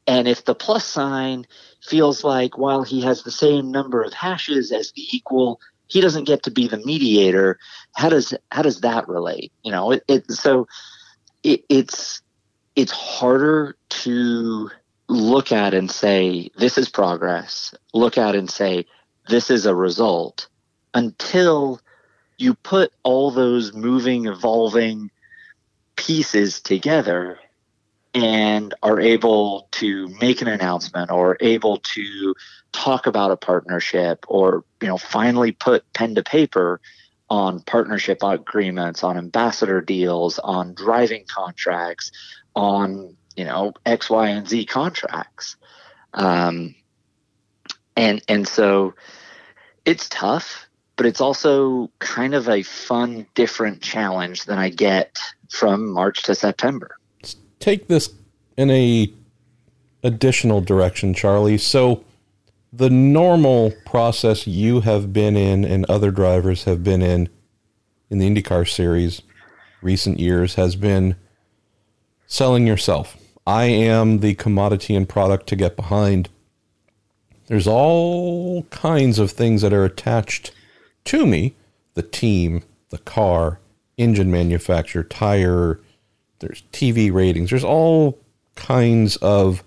And 0.06 0.26
if 0.26 0.44
the 0.44 0.54
plus 0.54 0.85
sign 0.85 1.47
feels 1.82 2.25
like 2.25 2.58
while 2.58 2.82
he 2.82 3.02
has 3.02 3.23
the 3.23 3.30
same 3.30 3.70
number 3.70 4.02
of 4.02 4.12
hashes 4.12 4.73
as 4.73 4.92
the 4.92 5.06
equal, 5.14 5.61
he 5.87 6.00
doesn't 6.00 6.25
get 6.25 6.42
to 6.44 6.50
be 6.50 6.66
the 6.66 6.78
mediator. 6.78 7.58
How 7.94 8.08
does 8.08 8.35
how 8.50 8.62
does 8.62 8.80
that 8.80 9.08
relate? 9.08 9.52
You 9.62 9.73
know, 9.73 9.92
it, 9.92 10.04
it 10.08 10.30
so 10.30 10.66
it, 11.42 11.64
it's 11.68 12.23
it's 12.75 12.92
harder 12.92 13.76
to 13.88 14.70
look 15.08 15.52
at 15.52 15.75
and 15.75 15.90
say 15.90 16.50
this 16.56 16.78
is 16.78 16.88
progress. 16.88 17.75
Look 17.94 18.18
at 18.18 18.35
and 18.35 18.50
say 18.50 18.87
this 19.28 19.50
is 19.50 19.66
a 19.66 19.75
result 19.75 20.49
until 20.95 21.80
you 22.37 22.54
put 22.54 22.92
all 23.02 23.30
those 23.30 23.73
moving, 23.75 24.26
evolving 24.26 25.11
pieces 25.97 26.61
together 26.61 27.38
and 28.14 28.75
are 28.83 29.00
able 29.00 29.68
to 29.73 30.09
make 30.21 30.40
an 30.40 30.49
announcement 30.49 31.11
or 31.11 31.37
able 31.40 31.78
to 31.78 32.35
talk 32.73 33.07
about 33.07 33.30
a 33.30 33.37
partnership 33.37 34.25
or 34.28 34.64
you 34.80 34.88
know 34.88 34.97
finally 34.97 35.52
put 35.52 35.90
pen 35.92 36.14
to 36.14 36.23
paper 36.23 36.80
on 37.30 37.61
partnership 37.61 38.18
agreements 38.23 39.04
on 39.04 39.18
ambassador 39.18 39.80
deals 39.80 40.38
on 40.38 40.75
driving 40.75 41.25
contracts 41.28 42.11
on 42.57 43.14
you 43.37 43.45
know 43.45 43.73
x 43.85 44.09
y 44.09 44.28
and 44.28 44.49
z 44.49 44.64
contracts. 44.64 45.57
Um, 46.14 46.75
and 47.97 48.23
and 48.28 48.47
so 48.47 48.95
it's 49.85 50.09
tough 50.09 50.68
but 50.99 51.07
it's 51.07 51.21
also 51.21 51.90
kind 52.00 52.35
of 52.35 52.49
a 52.49 52.62
fun 52.62 53.26
different 53.35 53.81
challenge 53.81 54.45
than 54.45 54.59
i 54.59 54.69
get 54.69 55.19
from 55.49 55.88
march 55.88 56.23
to 56.23 56.35
september 56.35 56.97
take 57.61 57.88
this 57.88 58.12
in 58.57 58.71
a 58.71 59.11
additional 60.02 60.61
direction, 60.61 61.14
Charlie. 61.14 61.59
So 61.59 62.05
the 62.73 62.90
normal 62.90 63.73
process 63.87 64.47
you 64.47 64.81
have 64.81 65.12
been 65.12 65.37
in 65.37 65.64
and 65.64 65.85
other 65.87 66.11
drivers 66.11 66.64
have 66.64 66.85
been 66.85 67.02
in 67.02 67.28
in 68.11 68.19
the 68.19 68.28
IndyCar 68.28 68.69
series 68.69 69.23
recent 69.83 70.19
years 70.19 70.55
has 70.55 70.76
been 70.76 71.14
selling 72.26 72.67
yourself. 72.67 73.17
I 73.47 73.64
am 73.64 74.19
the 74.19 74.35
commodity 74.35 74.95
and 74.95 75.09
product 75.09 75.47
to 75.49 75.57
get 75.57 75.76
behind. 75.76 76.28
There's 77.47 77.67
all 77.67 78.64
kinds 78.64 79.19
of 79.19 79.31
things 79.31 79.62
that 79.62 79.73
are 79.73 79.85
attached 79.85 80.52
to 81.09 81.27
me 81.27 81.55
the 81.95 82.03
team, 82.03 82.62
the 82.91 82.99
car, 82.99 83.59
engine 83.97 84.31
manufacturer, 84.31 85.03
tire, 85.03 85.81
there's 86.38 86.62
TV 86.73 87.12
ratings, 87.12 87.50
there's 87.50 87.65
all 87.65 88.19
kinds 88.55 89.17
of 89.17 89.65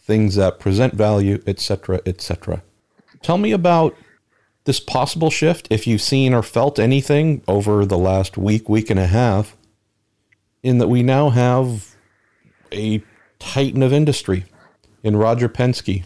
things 0.00 0.36
that 0.36 0.58
present 0.58 0.94
value, 0.94 1.42
etc., 1.46 2.00
etc. 2.06 2.62
Tell 3.22 3.38
me 3.38 3.52
about 3.52 3.94
this 4.64 4.80
possible 4.80 5.30
shift 5.30 5.68
if 5.70 5.86
you've 5.86 6.00
seen 6.00 6.32
or 6.32 6.42
felt 6.42 6.78
anything 6.78 7.42
over 7.46 7.84
the 7.84 7.98
last 7.98 8.38
week, 8.38 8.68
week 8.68 8.88
and 8.88 9.00
a 9.00 9.06
half, 9.06 9.56
in 10.62 10.78
that 10.78 10.88
we 10.88 11.02
now 11.02 11.30
have 11.30 11.94
a 12.72 13.02
titan 13.38 13.82
of 13.82 13.92
industry 13.92 14.44
in 15.02 15.16
Roger 15.16 15.48
Penske 15.48 16.04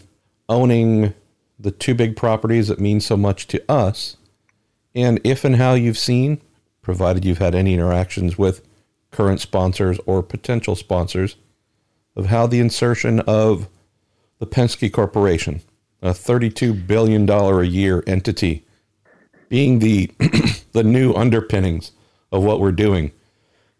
owning 0.49 1.13
the 1.57 1.71
two 1.71 1.93
big 1.93 2.15
properties 2.15 2.67
that 2.67 2.79
mean 2.79 2.99
so 2.99 3.15
much 3.15 3.47
to 3.47 3.63
us, 3.71 4.17
and 5.01 5.19
if 5.23 5.43
and 5.43 5.55
how 5.55 5.73
you've 5.73 5.97
seen, 5.97 6.41
provided 6.81 7.25
you've 7.25 7.37
had 7.37 7.55
any 7.55 7.73
interactions 7.73 8.37
with 8.37 8.65
current 9.11 9.41
sponsors 9.41 9.99
or 10.05 10.21
potential 10.21 10.75
sponsors 10.75 11.35
of 12.15 12.27
how 12.27 12.47
the 12.47 12.59
insertion 12.59 13.19
of 13.21 13.67
the 14.39 14.47
Penske 14.47 14.91
Corporation, 14.91 15.61
a 16.01 16.11
$32 16.11 16.87
billion 16.87 17.29
a 17.29 17.61
year 17.63 18.03
entity, 18.07 18.65
being 19.49 19.79
the, 19.79 20.11
the 20.73 20.83
new 20.83 21.13
underpinnings 21.13 21.91
of 22.31 22.43
what 22.43 22.59
we're 22.59 22.71
doing. 22.71 23.11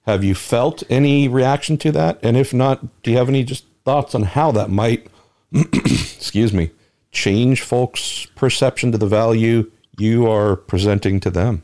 Have 0.05 0.23
you 0.23 0.33
felt 0.33 0.83
any 0.89 1.27
reaction 1.27 1.77
to 1.79 1.91
that? 1.91 2.19
And 2.23 2.35
if 2.35 2.53
not, 2.53 3.03
do 3.03 3.11
you 3.11 3.17
have 3.17 3.29
any 3.29 3.43
just 3.43 3.65
thoughts 3.85 4.15
on 4.15 4.23
how 4.23 4.51
that 4.51 4.69
might, 4.69 5.07
excuse 5.53 6.53
me, 6.53 6.71
change 7.11 7.61
folks' 7.61 8.25
perception 8.35 8.91
to 8.91 8.97
the 8.97 9.07
value 9.07 9.71
you 9.99 10.29
are 10.29 10.55
presenting 10.55 11.19
to 11.21 11.29
them? 11.29 11.63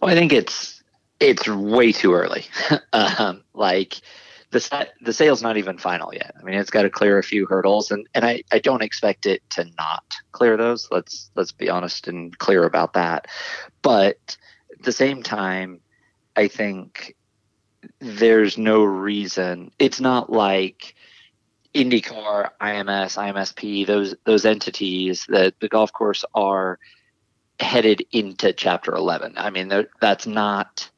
Well, 0.00 0.10
I 0.10 0.14
think 0.14 0.32
it's 0.32 0.82
it's 1.20 1.48
way 1.48 1.92
too 1.92 2.14
early. 2.14 2.44
um, 2.92 3.44
like 3.54 4.00
the 4.50 4.88
the 5.00 5.12
sale's 5.12 5.42
not 5.42 5.56
even 5.56 5.78
final 5.78 6.12
yet. 6.12 6.34
I 6.38 6.42
mean, 6.42 6.56
it's 6.56 6.70
got 6.70 6.82
to 6.82 6.90
clear 6.90 7.18
a 7.18 7.22
few 7.22 7.46
hurdles, 7.46 7.90
and, 7.90 8.06
and 8.14 8.24
I, 8.24 8.42
I 8.52 8.58
don't 8.58 8.82
expect 8.82 9.26
it 9.26 9.42
to 9.50 9.64
not 9.78 10.04
clear 10.32 10.56
those. 10.56 10.88
Let's 10.90 11.30
let's 11.34 11.52
be 11.52 11.70
honest 11.70 12.08
and 12.08 12.36
clear 12.38 12.64
about 12.64 12.94
that. 12.94 13.28
But 13.80 14.36
at 14.72 14.82
the 14.82 14.92
same 14.92 15.22
time, 15.22 15.80
I 16.36 16.48
think 16.48 17.16
there's 18.00 18.58
no 18.58 18.84
reason. 18.84 19.70
It's 19.78 20.00
not 20.00 20.30
like 20.30 20.94
IndyCar, 21.74 22.50
IMS, 22.60 23.16
IMSP, 23.16 23.86
those 23.86 24.14
those 24.24 24.44
entities 24.44 25.26
that 25.28 25.58
the 25.60 25.68
golf 25.68 25.92
course 25.92 26.24
are 26.34 26.78
headed 27.62 28.04
into 28.12 28.52
Chapter 28.52 28.92
11. 28.94 29.34
I 29.36 29.50
mean, 29.50 29.72
that's 30.00 30.26
not 30.26 30.90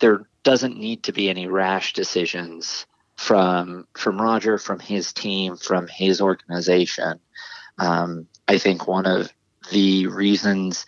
there 0.00 0.26
doesn't 0.42 0.78
need 0.78 1.02
to 1.04 1.12
be 1.12 1.28
any 1.28 1.46
rash 1.46 1.92
decisions 1.92 2.86
from 3.16 3.86
from 3.96 4.20
Roger, 4.20 4.56
from 4.58 4.78
his 4.78 5.12
team, 5.12 5.56
from 5.56 5.86
his 5.88 6.20
organization. 6.20 7.20
Um, 7.78 8.26
I 8.48 8.58
think 8.58 8.86
one 8.86 9.06
of 9.06 9.32
the 9.70 10.06
reasons 10.06 10.86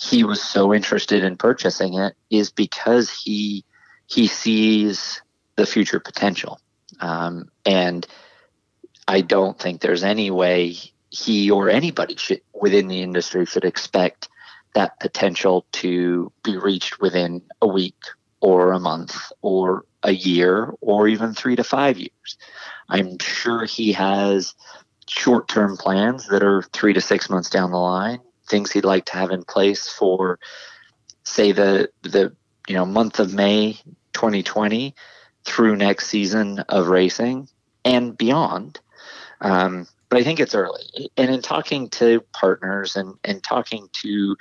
he 0.00 0.24
was 0.24 0.42
so 0.42 0.74
interested 0.74 1.24
in 1.24 1.36
purchasing 1.36 1.94
it 1.94 2.14
is 2.30 2.50
because 2.50 3.10
he 3.10 3.64
he 4.06 4.26
sees 4.26 5.22
the 5.56 5.66
future 5.66 6.00
potential, 6.00 6.60
um, 7.00 7.48
and 7.64 8.06
I 9.08 9.22
don't 9.22 9.58
think 9.58 9.80
there's 9.80 10.04
any 10.04 10.30
way 10.30 10.76
he 11.10 11.50
or 11.50 11.68
anybody 11.68 12.16
should, 12.16 12.40
within 12.54 12.88
the 12.88 13.02
industry 13.02 13.46
should 13.46 13.64
expect 13.64 14.28
that 14.74 14.98
potential 15.00 15.66
to 15.72 16.32
be 16.42 16.56
reached 16.56 17.00
within 17.00 17.42
a 17.60 17.66
week 17.66 17.98
or 18.40 18.72
a 18.72 18.80
month 18.80 19.30
or 19.42 19.84
a 20.02 20.12
year 20.12 20.72
or 20.80 21.08
even 21.08 21.34
three 21.34 21.56
to 21.56 21.64
five 21.64 21.98
years. 21.98 22.36
I'm 22.88 23.18
sure 23.18 23.64
he 23.64 23.92
has 23.92 24.54
short 25.08 25.48
term 25.48 25.76
plans 25.76 26.26
that 26.28 26.42
are 26.42 26.62
three 26.72 26.92
to 26.92 27.00
six 27.00 27.28
months 27.30 27.50
down 27.50 27.70
the 27.70 27.78
line, 27.78 28.20
things 28.48 28.72
he'd 28.72 28.84
like 28.84 29.04
to 29.06 29.12
have 29.12 29.30
in 29.30 29.44
place 29.44 29.88
for, 29.88 30.38
say, 31.24 31.52
the, 31.52 31.90
the 32.02 32.34
you 32.68 32.74
know, 32.74 32.86
month 32.86 33.20
of 33.20 33.34
May 33.34 33.74
2020 34.12 34.94
through 35.44 35.76
next 35.76 36.08
season 36.08 36.60
of 36.68 36.88
racing 36.88 37.48
and 37.84 38.16
beyond. 38.16 38.80
Um, 39.40 39.86
but 40.12 40.20
I 40.20 40.24
think 40.24 40.40
it's 40.40 40.54
early. 40.54 41.08
And 41.16 41.30
in 41.30 41.40
talking 41.40 41.88
to 41.88 42.20
partners 42.34 42.96
and, 42.96 43.14
and 43.24 43.42
talking 43.42 43.88
to 44.02 44.36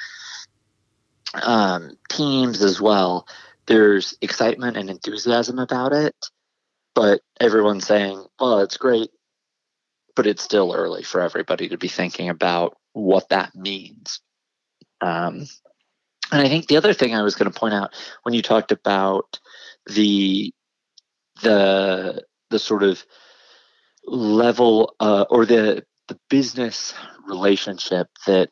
um, 1.42 1.98
teams 2.10 2.62
as 2.62 2.82
well, 2.82 3.26
there's 3.68 4.18
excitement 4.20 4.76
and 4.76 4.90
enthusiasm 4.90 5.60
about 5.60 5.94
it, 5.94 6.14
but 6.94 7.22
everyone's 7.40 7.88
saying, 7.88 8.22
well, 8.38 8.60
it's 8.60 8.76
great, 8.76 9.12
but 10.14 10.28
it's 10.28 10.44
still 10.44 10.74
early 10.76 11.04
for 11.04 11.22
everybody 11.22 11.70
to 11.70 11.78
be 11.78 11.88
thinking 11.88 12.28
about 12.28 12.78
what 12.92 13.30
that 13.30 13.56
means. 13.56 14.20
Um, 15.00 15.48
and 16.34 16.42
I 16.42 16.50
think 16.50 16.68
the 16.68 16.76
other 16.76 16.94
thing 16.94 17.16
I 17.16 17.24
was 17.24 17.36
going 17.36 17.50
to 17.50 17.58
point 17.58 17.76
out 17.76 17.96
when 18.24 18.36
you 18.36 18.42
talked 18.42 18.74
about 18.74 19.40
the 19.86 20.54
the 21.42 22.26
the 22.50 22.60
sort 22.60 22.84
of 22.84 23.06
level 24.12 24.94
uh, 25.00 25.26
or 25.30 25.46
the 25.46 25.84
the 26.08 26.20
business 26.30 26.94
relationship 27.26 28.08
that 28.28 28.52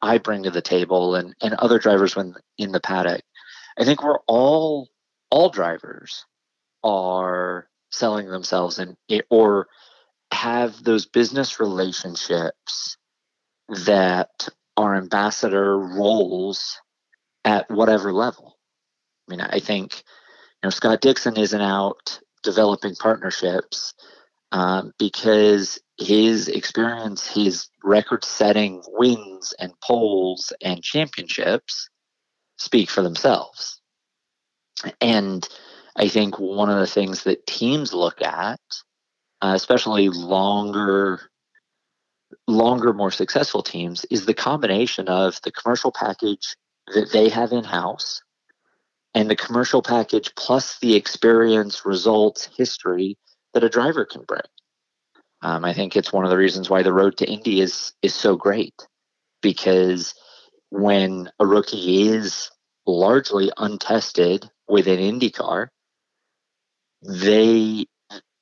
I 0.00 0.18
bring 0.18 0.44
to 0.44 0.50
the 0.50 0.62
table 0.62 1.14
and, 1.14 1.34
and 1.42 1.54
other 1.54 1.78
drivers 1.78 2.16
when 2.16 2.34
in 2.56 2.72
the 2.72 2.80
paddock, 2.80 3.22
I 3.78 3.84
think 3.84 4.02
we're 4.02 4.20
all 4.26 4.88
all 5.30 5.50
drivers 5.50 6.24
are 6.82 7.68
selling 7.90 8.28
themselves 8.28 8.78
and 8.78 8.96
or 9.30 9.68
have 10.32 10.82
those 10.82 11.06
business 11.06 11.60
relationships 11.60 12.96
that 13.68 14.48
are 14.76 14.96
ambassador 14.96 15.78
roles 15.78 16.80
at 17.44 17.70
whatever 17.70 18.12
level. 18.12 18.56
I 19.28 19.30
mean, 19.30 19.40
I 19.40 19.58
think 19.58 19.94
you 19.94 20.66
know 20.66 20.70
Scott 20.70 21.02
Dixon 21.02 21.36
isn't 21.36 21.60
out 21.60 22.20
developing 22.42 22.94
partnerships 22.94 23.94
um, 24.52 24.92
because 24.98 25.78
his 25.98 26.48
experience, 26.48 27.26
his 27.26 27.68
record-setting 27.82 28.82
wins 28.88 29.54
and 29.58 29.72
poles 29.82 30.52
and 30.62 30.82
championships 30.82 31.88
speak 32.56 32.90
for 32.90 33.02
themselves. 33.02 33.80
And 35.00 35.46
I 35.96 36.08
think 36.08 36.38
one 36.38 36.70
of 36.70 36.78
the 36.78 36.86
things 36.86 37.24
that 37.24 37.46
teams 37.46 37.92
look 37.92 38.20
at, 38.22 38.60
uh, 39.42 39.52
especially 39.54 40.08
longer 40.08 41.30
longer, 42.48 42.92
more 42.92 43.10
successful 43.10 43.62
teams 43.62 44.04
is 44.10 44.26
the 44.26 44.34
combination 44.34 45.08
of 45.08 45.38
the 45.42 45.52
commercial 45.52 45.92
package 45.92 46.56
that 46.94 47.10
they 47.12 47.28
have 47.28 47.52
in 47.52 47.64
house 47.64 48.22
and 49.14 49.30
the 49.30 49.36
commercial 49.36 49.82
package 49.82 50.34
plus 50.36 50.78
the 50.80 50.94
experience, 50.94 51.84
results, 51.84 52.48
history 52.56 53.16
that 53.56 53.64
a 53.64 53.70
driver 53.70 54.04
can 54.04 54.22
bring. 54.22 54.42
Um, 55.40 55.64
I 55.64 55.72
think 55.72 55.96
it's 55.96 56.12
one 56.12 56.24
of 56.24 56.30
the 56.30 56.36
reasons 56.36 56.68
why 56.68 56.82
the 56.82 56.92
road 56.92 57.16
to 57.16 57.26
Indy 57.26 57.62
is 57.62 57.94
is 58.02 58.14
so 58.14 58.36
great 58.36 58.74
because 59.40 60.14
when 60.68 61.30
a 61.40 61.46
rookie 61.46 62.08
is 62.08 62.50
largely 62.86 63.50
untested 63.56 64.50
with 64.68 64.86
an 64.88 64.98
Indy 64.98 65.30
car, 65.30 65.72
they 67.00 67.86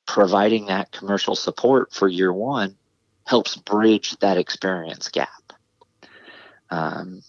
providing 0.05 0.67
that 0.67 0.91
commercial 0.91 1.37
support 1.37 1.93
for 1.93 2.09
year 2.09 2.33
one 2.33 2.77
helps 3.25 3.55
bridge 3.55 4.19
that 4.19 4.37
experience 4.37 5.09
gap. 5.09 5.53
Um, 6.71 7.23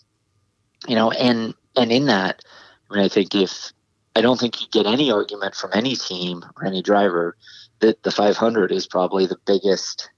you 0.88 0.96
know, 0.96 1.12
and 1.12 1.54
and 1.76 1.92
in 1.92 2.08
that, 2.08 2.42
I 2.90 2.96
mean, 2.96 3.06
I 3.06 3.10
think 3.10 3.36
if 3.36 3.72
I 4.16 4.22
don't 4.22 4.40
think 4.40 4.60
you 4.60 4.68
get 4.72 4.88
any 4.88 5.12
argument 5.12 5.54
from 5.54 5.72
any 5.74 5.96
team 5.96 6.44
or 6.56 6.66
any 6.66 6.82
driver 6.82 7.36
that 7.80 8.04
the 8.04 8.12
500 8.12 8.72
is 8.72 8.88
probably 8.88 9.26
the 9.26 9.38
biggest 9.46 10.10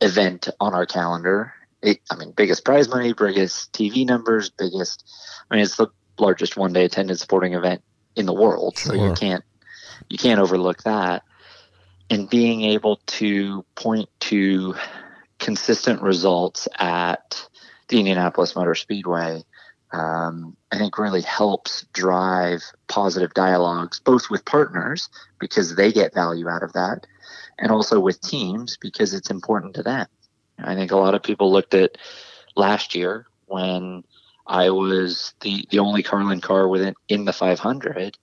event 0.00 0.48
on 0.60 0.74
our 0.74 0.86
calendar. 0.86 1.52
It, 1.82 2.00
I 2.10 2.16
mean, 2.16 2.32
biggest 2.32 2.64
prize 2.64 2.88
money, 2.88 3.12
biggest 3.12 3.72
TV 3.72 4.06
numbers, 4.06 4.50
biggest. 4.50 5.04
I 5.50 5.54
mean, 5.54 5.64
it's 5.64 5.76
the 5.76 5.88
largest 6.18 6.56
one-day 6.56 6.84
attended 6.84 7.18
sporting 7.18 7.54
event 7.54 7.82
in 8.16 8.26
the 8.26 8.32
world, 8.32 8.78
sure. 8.78 8.94
so 8.94 9.06
you 9.08 9.14
can't 9.14 9.44
you 10.08 10.18
can't 10.18 10.40
overlook 10.40 10.82
that 10.84 11.22
and 12.10 12.28
being 12.28 12.62
able 12.62 13.00
to 13.06 13.64
point 13.74 14.08
to 14.20 14.74
consistent 15.38 16.02
results 16.02 16.68
at 16.78 17.48
the 17.88 17.98
Indianapolis 17.98 18.56
Motor 18.56 18.74
Speedway, 18.74 19.44
um, 19.92 20.56
I 20.70 20.78
think 20.78 20.98
really 20.98 21.22
helps 21.22 21.86
drive 21.92 22.62
positive 22.88 23.32
dialogues, 23.34 24.00
both 24.00 24.30
with 24.30 24.44
partners 24.44 25.08
because 25.38 25.76
they 25.76 25.92
get 25.92 26.14
value 26.14 26.48
out 26.48 26.62
of 26.62 26.72
that, 26.74 27.06
and 27.58 27.70
also 27.70 27.98
with 27.98 28.20
teams 28.20 28.76
because 28.76 29.14
it's 29.14 29.30
important 29.30 29.74
to 29.74 29.82
them. 29.82 30.06
I 30.58 30.74
think 30.74 30.90
a 30.90 30.96
lot 30.96 31.14
of 31.14 31.22
people 31.22 31.52
looked 31.52 31.74
at 31.74 31.96
last 32.56 32.94
year 32.94 33.26
when 33.46 34.04
I 34.46 34.70
was 34.70 35.34
the, 35.40 35.66
the 35.70 35.78
only 35.78 36.02
Carlin 36.02 36.40
car 36.40 36.68
within 36.68 36.94
in 37.08 37.24
the 37.24 37.32
500 37.32 38.18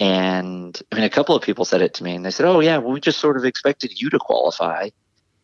and 0.00 0.80
I 0.90 0.96
mean, 0.96 1.04
a 1.04 1.10
couple 1.10 1.36
of 1.36 1.42
people 1.42 1.64
said 1.64 1.80
it 1.80 1.94
to 1.94 2.04
me, 2.04 2.16
and 2.16 2.24
they 2.24 2.30
said, 2.30 2.46
"Oh 2.46 2.60
yeah, 2.60 2.78
well, 2.78 2.92
we 2.92 3.00
just 3.00 3.20
sort 3.20 3.36
of 3.36 3.44
expected 3.44 4.00
you 4.00 4.10
to 4.10 4.18
qualify." 4.18 4.88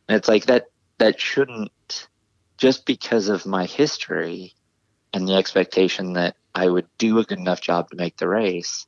And 0.09 0.17
it's 0.17 0.29
like 0.29 0.47
that. 0.47 0.67
That 0.99 1.21
shouldn't 1.21 2.09
just 2.59 2.85
because 2.85 3.29
of 3.29 3.47
my 3.47 3.65
history 3.65 4.55
and 5.13 5.27
the 5.27 5.35
expectation 5.35 6.15
that 6.15 6.37
I 6.55 6.69
would 6.69 6.87
do 6.99 7.19
a 7.19 7.25
good 7.25 7.39
enough 7.39 7.61
job 7.61 7.91
to 7.91 7.97
make 7.97 8.17
the 8.17 8.29
race. 8.29 8.87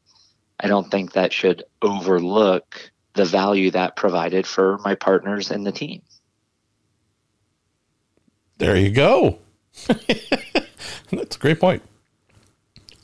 I 0.61 0.69
don't 0.69 0.91
think 0.91 1.13
that 1.13 1.33
should 1.33 1.65
overlook 1.81 2.91
the 3.15 3.25
value 3.25 3.71
that 3.73 3.97
provided 3.97 4.47
for 4.47 4.79
my 4.79 4.95
partners 4.95 5.51
and 5.51 5.67
the 5.67 5.73
team. 5.73 6.03
There 8.59 8.77
you 8.77 8.91
go. 8.91 9.39
That's 9.87 11.37
a 11.37 11.39
great 11.39 11.61
point. 11.61 11.83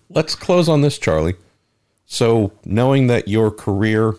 Let's 0.09 0.35
close 0.35 0.69
on 0.69 0.81
this, 0.83 0.99
Charlie. 0.99 1.35
So, 2.07 2.53
knowing 2.65 3.09
that 3.09 3.29
your 3.29 3.51
career 3.51 4.15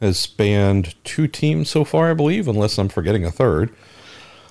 has 0.00 0.18
spanned 0.18 0.94
two 1.04 1.28
teams 1.28 1.70
so 1.70 1.84
far, 1.84 2.10
I 2.10 2.14
believe, 2.14 2.48
unless 2.48 2.78
I'm 2.78 2.88
forgetting 2.88 3.24
a 3.24 3.30
third. 3.30 3.72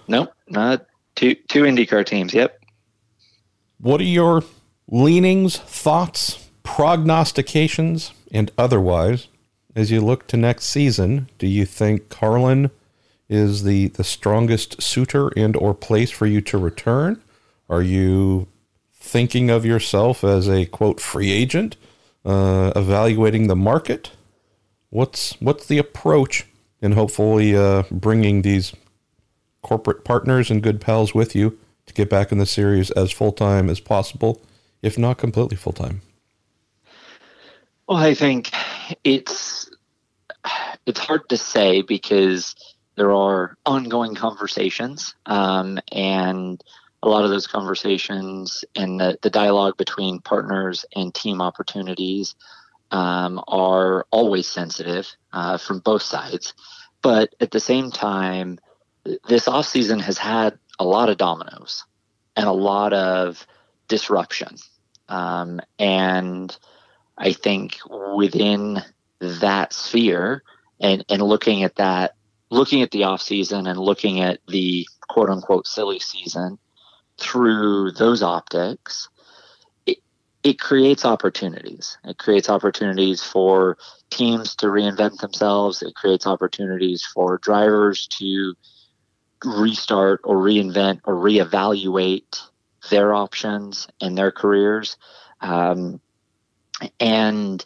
Nope, 0.08 0.34
not 0.47 0.86
two 1.15 1.36
two 1.47 1.63
IndyCar 1.63 2.06
teams. 2.06 2.34
Yep. 2.34 2.62
What 3.80 4.02
are 4.02 4.06
your 4.06 4.44
leanings, 4.90 5.58
thoughts, 5.58 6.50
prognostications, 6.64 8.12
and 8.32 8.52
otherwise 8.58 9.28
as 9.76 9.92
you 9.92 10.02
look 10.02 10.28
to 10.28 10.38
next 10.38 10.66
season? 10.66 11.30
Do 11.38 11.48
you 11.48 11.66
think 11.66 12.10
Carlin 12.10 12.72
is 13.28 13.64
the 13.64 13.88
the 13.90 14.04
strongest 14.04 14.82
suitor 14.82 15.30
and 15.36 15.56
or 15.56 15.74
place 15.74 16.12
for 16.12 16.26
you 16.26 16.42
to 16.42 16.58
return? 16.58 17.22
Are 17.70 17.82
you 17.82 18.48
thinking 18.94 19.50
of 19.50 19.66
yourself 19.66 20.24
as 20.24 20.48
a 20.48 20.66
quote 20.66 21.00
free 21.00 21.32
agent? 21.32 21.76
uh, 22.26 22.74
evaluating 22.76 23.48
the 23.48 23.56
market. 23.56 24.12
What's 24.90 25.40
what's 25.40 25.68
the 25.68 25.78
approach 25.78 26.46
in 26.82 26.94
hopefully 26.94 27.56
uh, 27.56 27.84
bringing 27.92 28.42
these 28.42 28.74
corporate 29.62 30.04
partners 30.04 30.50
and 30.50 30.62
good 30.62 30.82
pals 30.82 31.14
with 31.14 31.36
you 31.36 31.58
to 31.86 31.93
get 31.93 32.10
back 32.10 32.32
in 32.32 32.38
the 32.38 32.45
series 32.45 32.91
as 32.91 33.12
full 33.12 33.32
time 33.32 33.69
as 33.69 33.80
possible, 33.80 34.41
if 34.82 34.98
not 34.98 35.17
completely 35.17 35.58
full 35.58 35.74
time? 35.74 36.02
Well, 37.88 37.98
I 37.98 38.13
think 38.13 38.52
it's 39.04 39.69
it's 40.86 41.00
hard 41.00 41.30
to 41.30 41.38
say 41.38 41.82
because 41.82 42.56
there 42.95 43.12
are 43.12 43.58
ongoing 43.65 44.15
conversations, 44.15 45.15
um, 45.26 45.80
and 45.91 46.63
a 47.04 47.10
lot 47.10 47.24
of 47.24 47.30
those 47.30 47.45
conversations 47.45 48.65
and 48.76 49.00
the, 49.00 49.17
the 49.21 49.30
dialogue 49.30 49.78
between 49.78 50.19
partners 50.19 50.86
and 50.95 51.13
team 51.13 51.41
opportunities 51.41 52.36
um, 52.91 53.43
are 53.48 54.08
always 54.12 54.48
sensitive 54.48 55.08
uh, 55.34 55.58
from 55.58 55.80
both 55.80 56.02
sides. 56.02 56.54
But 57.02 57.36
at 57.39 57.52
the 57.52 57.60
same 57.60 57.91
time, 57.91 58.58
this 59.28 59.45
offseason 59.45 60.02
has 60.02 60.17
had 60.17 60.58
a 60.80 60.84
lot 60.84 61.10
of 61.10 61.18
dominoes 61.18 61.84
and 62.36 62.48
a 62.48 62.52
lot 62.52 62.94
of 62.94 63.46
disruption. 63.88 64.56
Um, 65.08 65.62
and 65.80 66.56
I 67.18 67.34
think 67.34 67.78
within 68.16 68.82
that 69.20 69.74
sphere 69.74 70.44
and, 70.80 71.06
and 71.10 71.22
looking 71.22 71.64
at 71.64 71.76
that, 71.76 72.16
looking 72.50 72.82
at 72.82 72.92
the 72.92 73.02
offseason 73.02 73.70
and 73.70 73.80
looking 73.80 74.20
at 74.22 74.40
the 74.48 74.88
quote 75.08 75.30
unquote 75.30 75.68
silly 75.68 76.00
season, 76.00 76.58
through 77.18 77.92
those 77.92 78.22
optics, 78.22 79.10
it, 79.86 80.00
it 80.44 80.60
creates 80.60 81.06
opportunities. 81.06 81.98
It 82.04 82.18
creates 82.18 82.50
opportunities 82.50 83.24
for 83.24 83.78
teams 84.10 84.56
to 84.58 84.68
reinvent 84.68 85.20
themselves. 85.20 85.82
It 85.82 85.96
creates 85.96 86.28
opportunities 86.28 87.06
for 87.06 87.38
drivers 87.38 88.08
to 88.20 88.56
restart 89.43 90.21
or 90.24 90.38
reinvent 90.38 91.02
or 91.06 91.15
reevaluate 91.15 92.41
their 92.89 93.13
options 93.13 93.88
and 94.02 94.17
their 94.17 94.32
careers. 94.32 94.98
Um, 95.41 96.00
and, 97.00 97.65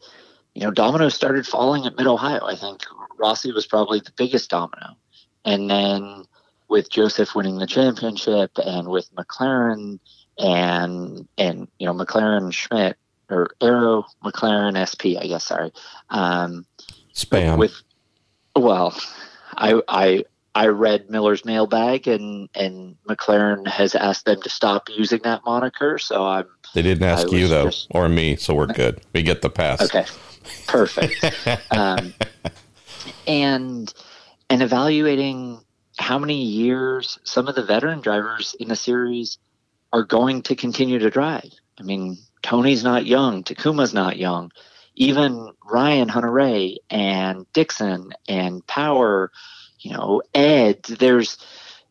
you 0.54 0.64
know, 0.64 0.72
dominoes 0.72 1.16
started 1.16 1.46
falling 1.46 1.86
at 1.86 1.98
Mid 1.98 2.08
Ohio. 2.08 2.46
I 2.46 2.56
think 2.56 2.82
Rossi 3.18 3.52
was 3.52 3.66
probably 3.66 4.00
the 4.00 4.14
biggest 4.16 4.50
domino. 4.50 4.96
And 5.46 5.70
then 5.70 6.26
with 6.70 6.90
Josef 6.90 7.36
winning 7.36 7.58
the 7.58 7.68
championship 7.68 8.52
and 8.58 8.88
with 8.88 9.14
McLaren 9.16 10.00
and 10.38 11.28
and 11.38 11.68
you 11.80 11.86
know 11.86 11.94
McLaren 11.94 12.54
Schmidt 12.54 12.96
or 13.30 13.52
Arrow 13.62 14.06
McLaren 14.24 14.78
SP, 14.80 15.20
I 15.20 15.28
guess. 15.28 15.46
Sorry. 15.46 15.72
Um, 16.10 16.66
Spam. 17.14 17.58
With 17.58 17.82
well, 18.56 18.98
I 19.58 19.82
I 19.88 20.24
I 20.56 20.68
read 20.68 21.10
Miller's 21.10 21.46
mailbag, 21.46 22.08
and 22.08 22.50
and 22.56 22.96
McLaren 23.08 23.68
has 23.68 23.96
asked 23.96 24.26
them 24.26 24.42
to 24.42 24.50
stop 24.50 24.90
using 24.90 25.22
that 25.24 25.44
moniker. 25.46 25.98
So 25.98 26.26
I'm. 26.26 26.46
They 26.74 26.82
didn't 26.82 27.04
ask 27.04 27.32
you 27.32 27.48
though, 27.48 27.66
just- 27.66 27.88
or 27.92 28.10
me, 28.10 28.36
so 28.36 28.54
we're 28.54 28.68
good. 28.68 29.02
We 29.14 29.24
get 29.24 29.42
the 29.42 29.50
pass. 29.50 29.82
Okay, 29.82 30.06
perfect. 30.68 31.24
um, 31.72 32.14
and 33.28 33.94
and 34.50 34.62
evaluating 34.62 35.62
how 35.98 36.18
many 36.18 36.42
years 36.44 37.20
some 37.24 37.48
of 37.48 37.56
the 37.56 37.64
veteran 37.64 38.02
drivers 38.02 38.56
in 38.60 38.70
the 38.70 38.76
series 38.76 39.38
are 39.92 40.04
going 40.04 40.42
to 40.44 40.56
continue 40.56 41.00
to 41.00 41.10
drive. 41.10 41.52
I 41.80 41.84
mean, 41.84 42.18
Tony's 42.42 42.84
not 42.84 43.06
young, 43.06 43.44
Takuma's 43.44 43.94
not 43.94 44.18
young, 44.18 44.52
even 44.96 45.52
Ryan 45.66 46.10
Hunter 46.10 46.40
and 46.90 47.46
Dixon 47.54 48.12
and 48.28 48.66
Power, 48.68 49.32
you 49.80 49.92
know, 49.92 50.22
Ed. 50.34 50.84
There's 50.84 51.38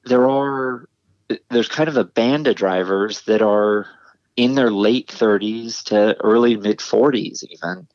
there 0.05 0.29
are 0.29 0.88
there's 1.51 1.68
kind 1.68 1.88
of 1.88 1.96
a 1.96 2.05
band 2.05 2.46
of 2.46 2.57
drivers 2.57 3.22
that 3.22 3.42
are 3.42 3.87
in 4.37 4.55
their 4.55 4.70
late 4.70 5.09
30s 5.09 5.83
to 5.85 6.16
early 6.22 6.57
mid 6.57 6.79
40s 6.79 7.44
even 7.44 7.88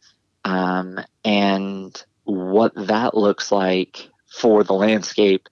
um, 0.46 1.00
and 1.24 2.04
what 2.26 2.74
that 2.76 3.16
looks 3.16 3.52
like 3.52 4.10
for 4.28 4.64
the 4.64 4.74
landscape 4.74 5.48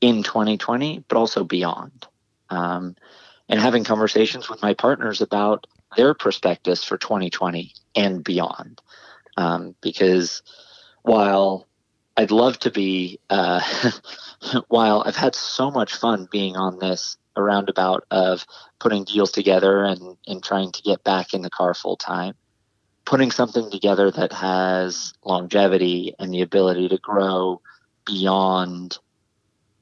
in 0.00 0.22
2020 0.22 1.04
but 1.08 1.16
also 1.16 1.44
beyond 1.44 2.06
um, 2.50 2.94
and 3.48 3.60
having 3.60 3.84
conversations 3.84 4.48
with 4.48 4.62
my 4.62 4.74
partners 4.74 5.20
about 5.20 5.66
their 5.96 6.14
prospectus 6.14 6.84
for 6.84 6.98
2020 6.98 7.72
and 7.96 8.22
beyond 8.22 8.80
um, 9.36 9.74
because 9.80 10.42
while 11.02 11.66
I'd 12.16 12.30
love 12.30 12.58
to 12.60 12.70
be, 12.70 13.18
uh, 13.30 13.60
while 14.68 15.02
I've 15.04 15.16
had 15.16 15.34
so 15.34 15.70
much 15.70 15.94
fun 15.94 16.28
being 16.30 16.56
on 16.56 16.78
this 16.78 17.16
roundabout 17.36 18.04
of 18.10 18.46
putting 18.78 19.04
deals 19.04 19.32
together 19.32 19.84
and, 19.84 20.16
and 20.26 20.42
trying 20.42 20.70
to 20.72 20.82
get 20.82 21.02
back 21.02 21.34
in 21.34 21.42
the 21.42 21.50
car 21.50 21.74
full 21.74 21.96
time, 21.96 22.34
putting 23.04 23.30
something 23.30 23.70
together 23.70 24.10
that 24.10 24.32
has 24.32 25.12
longevity 25.24 26.14
and 26.18 26.32
the 26.32 26.42
ability 26.42 26.88
to 26.88 26.98
grow 26.98 27.60
beyond 28.06 28.98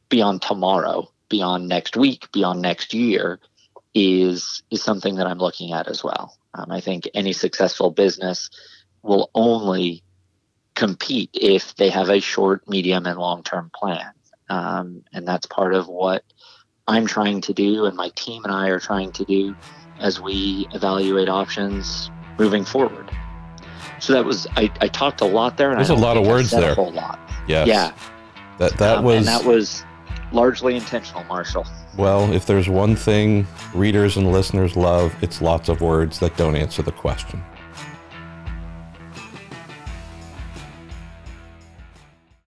beyond 0.08 0.42
tomorrow, 0.42 1.10
beyond 1.30 1.68
next 1.68 1.96
week, 1.96 2.30
beyond 2.32 2.60
next 2.60 2.92
year 2.92 3.40
is 3.94 4.62
is 4.70 4.82
something 4.82 5.16
that 5.16 5.26
I'm 5.26 5.38
looking 5.38 5.72
at 5.72 5.88
as 5.88 6.02
well. 6.02 6.36
Um, 6.54 6.70
I 6.70 6.80
think 6.80 7.08
any 7.14 7.32
successful 7.32 7.90
business 7.90 8.50
will 9.02 9.30
only 9.34 10.02
compete 10.82 11.30
if 11.32 11.76
they 11.76 11.88
have 11.90 12.08
a 12.08 12.18
short, 12.18 12.68
medium, 12.68 13.06
and 13.06 13.16
long 13.16 13.44
term 13.44 13.70
plan. 13.72 14.10
Um, 14.48 15.04
and 15.12 15.26
that's 15.26 15.46
part 15.46 15.74
of 15.74 15.86
what 15.86 16.24
I'm 16.88 17.06
trying 17.06 17.40
to 17.42 17.52
do, 17.52 17.84
and 17.84 17.96
my 17.96 18.10
team 18.16 18.42
and 18.44 18.52
I 18.52 18.68
are 18.68 18.80
trying 18.80 19.12
to 19.12 19.24
do 19.24 19.54
as 20.00 20.20
we 20.20 20.66
evaluate 20.74 21.28
options 21.28 22.10
moving 22.36 22.64
forward. 22.64 23.08
So 24.00 24.12
that 24.12 24.24
was 24.24 24.48
I, 24.56 24.72
I 24.80 24.88
talked 24.88 25.20
a 25.20 25.24
lot 25.24 25.56
there, 25.56 25.70
and 25.70 25.78
There's 25.78 25.90
a 25.90 25.94
lot 25.94 26.16
of 26.16 26.26
words 26.26 26.50
there. 26.50 26.72
A 26.72 26.74
whole 26.74 26.90
lot. 26.90 27.20
Yes. 27.46 27.68
Yeah, 27.68 27.92
That 28.58 28.76
that 28.78 28.98
um, 28.98 29.04
was 29.04 29.18
and 29.18 29.26
that 29.28 29.44
was 29.44 29.84
largely 30.32 30.74
intentional, 30.74 31.22
Marshall. 31.24 31.64
well, 31.96 32.32
if 32.32 32.44
there's 32.46 32.68
one 32.68 32.96
thing 32.96 33.46
readers 33.72 34.16
and 34.16 34.32
listeners 34.32 34.74
love, 34.74 35.14
it's 35.22 35.40
lots 35.40 35.68
of 35.68 35.80
words 35.80 36.18
that 36.18 36.36
don't 36.36 36.56
answer 36.56 36.82
the 36.82 36.92
question. 36.92 37.40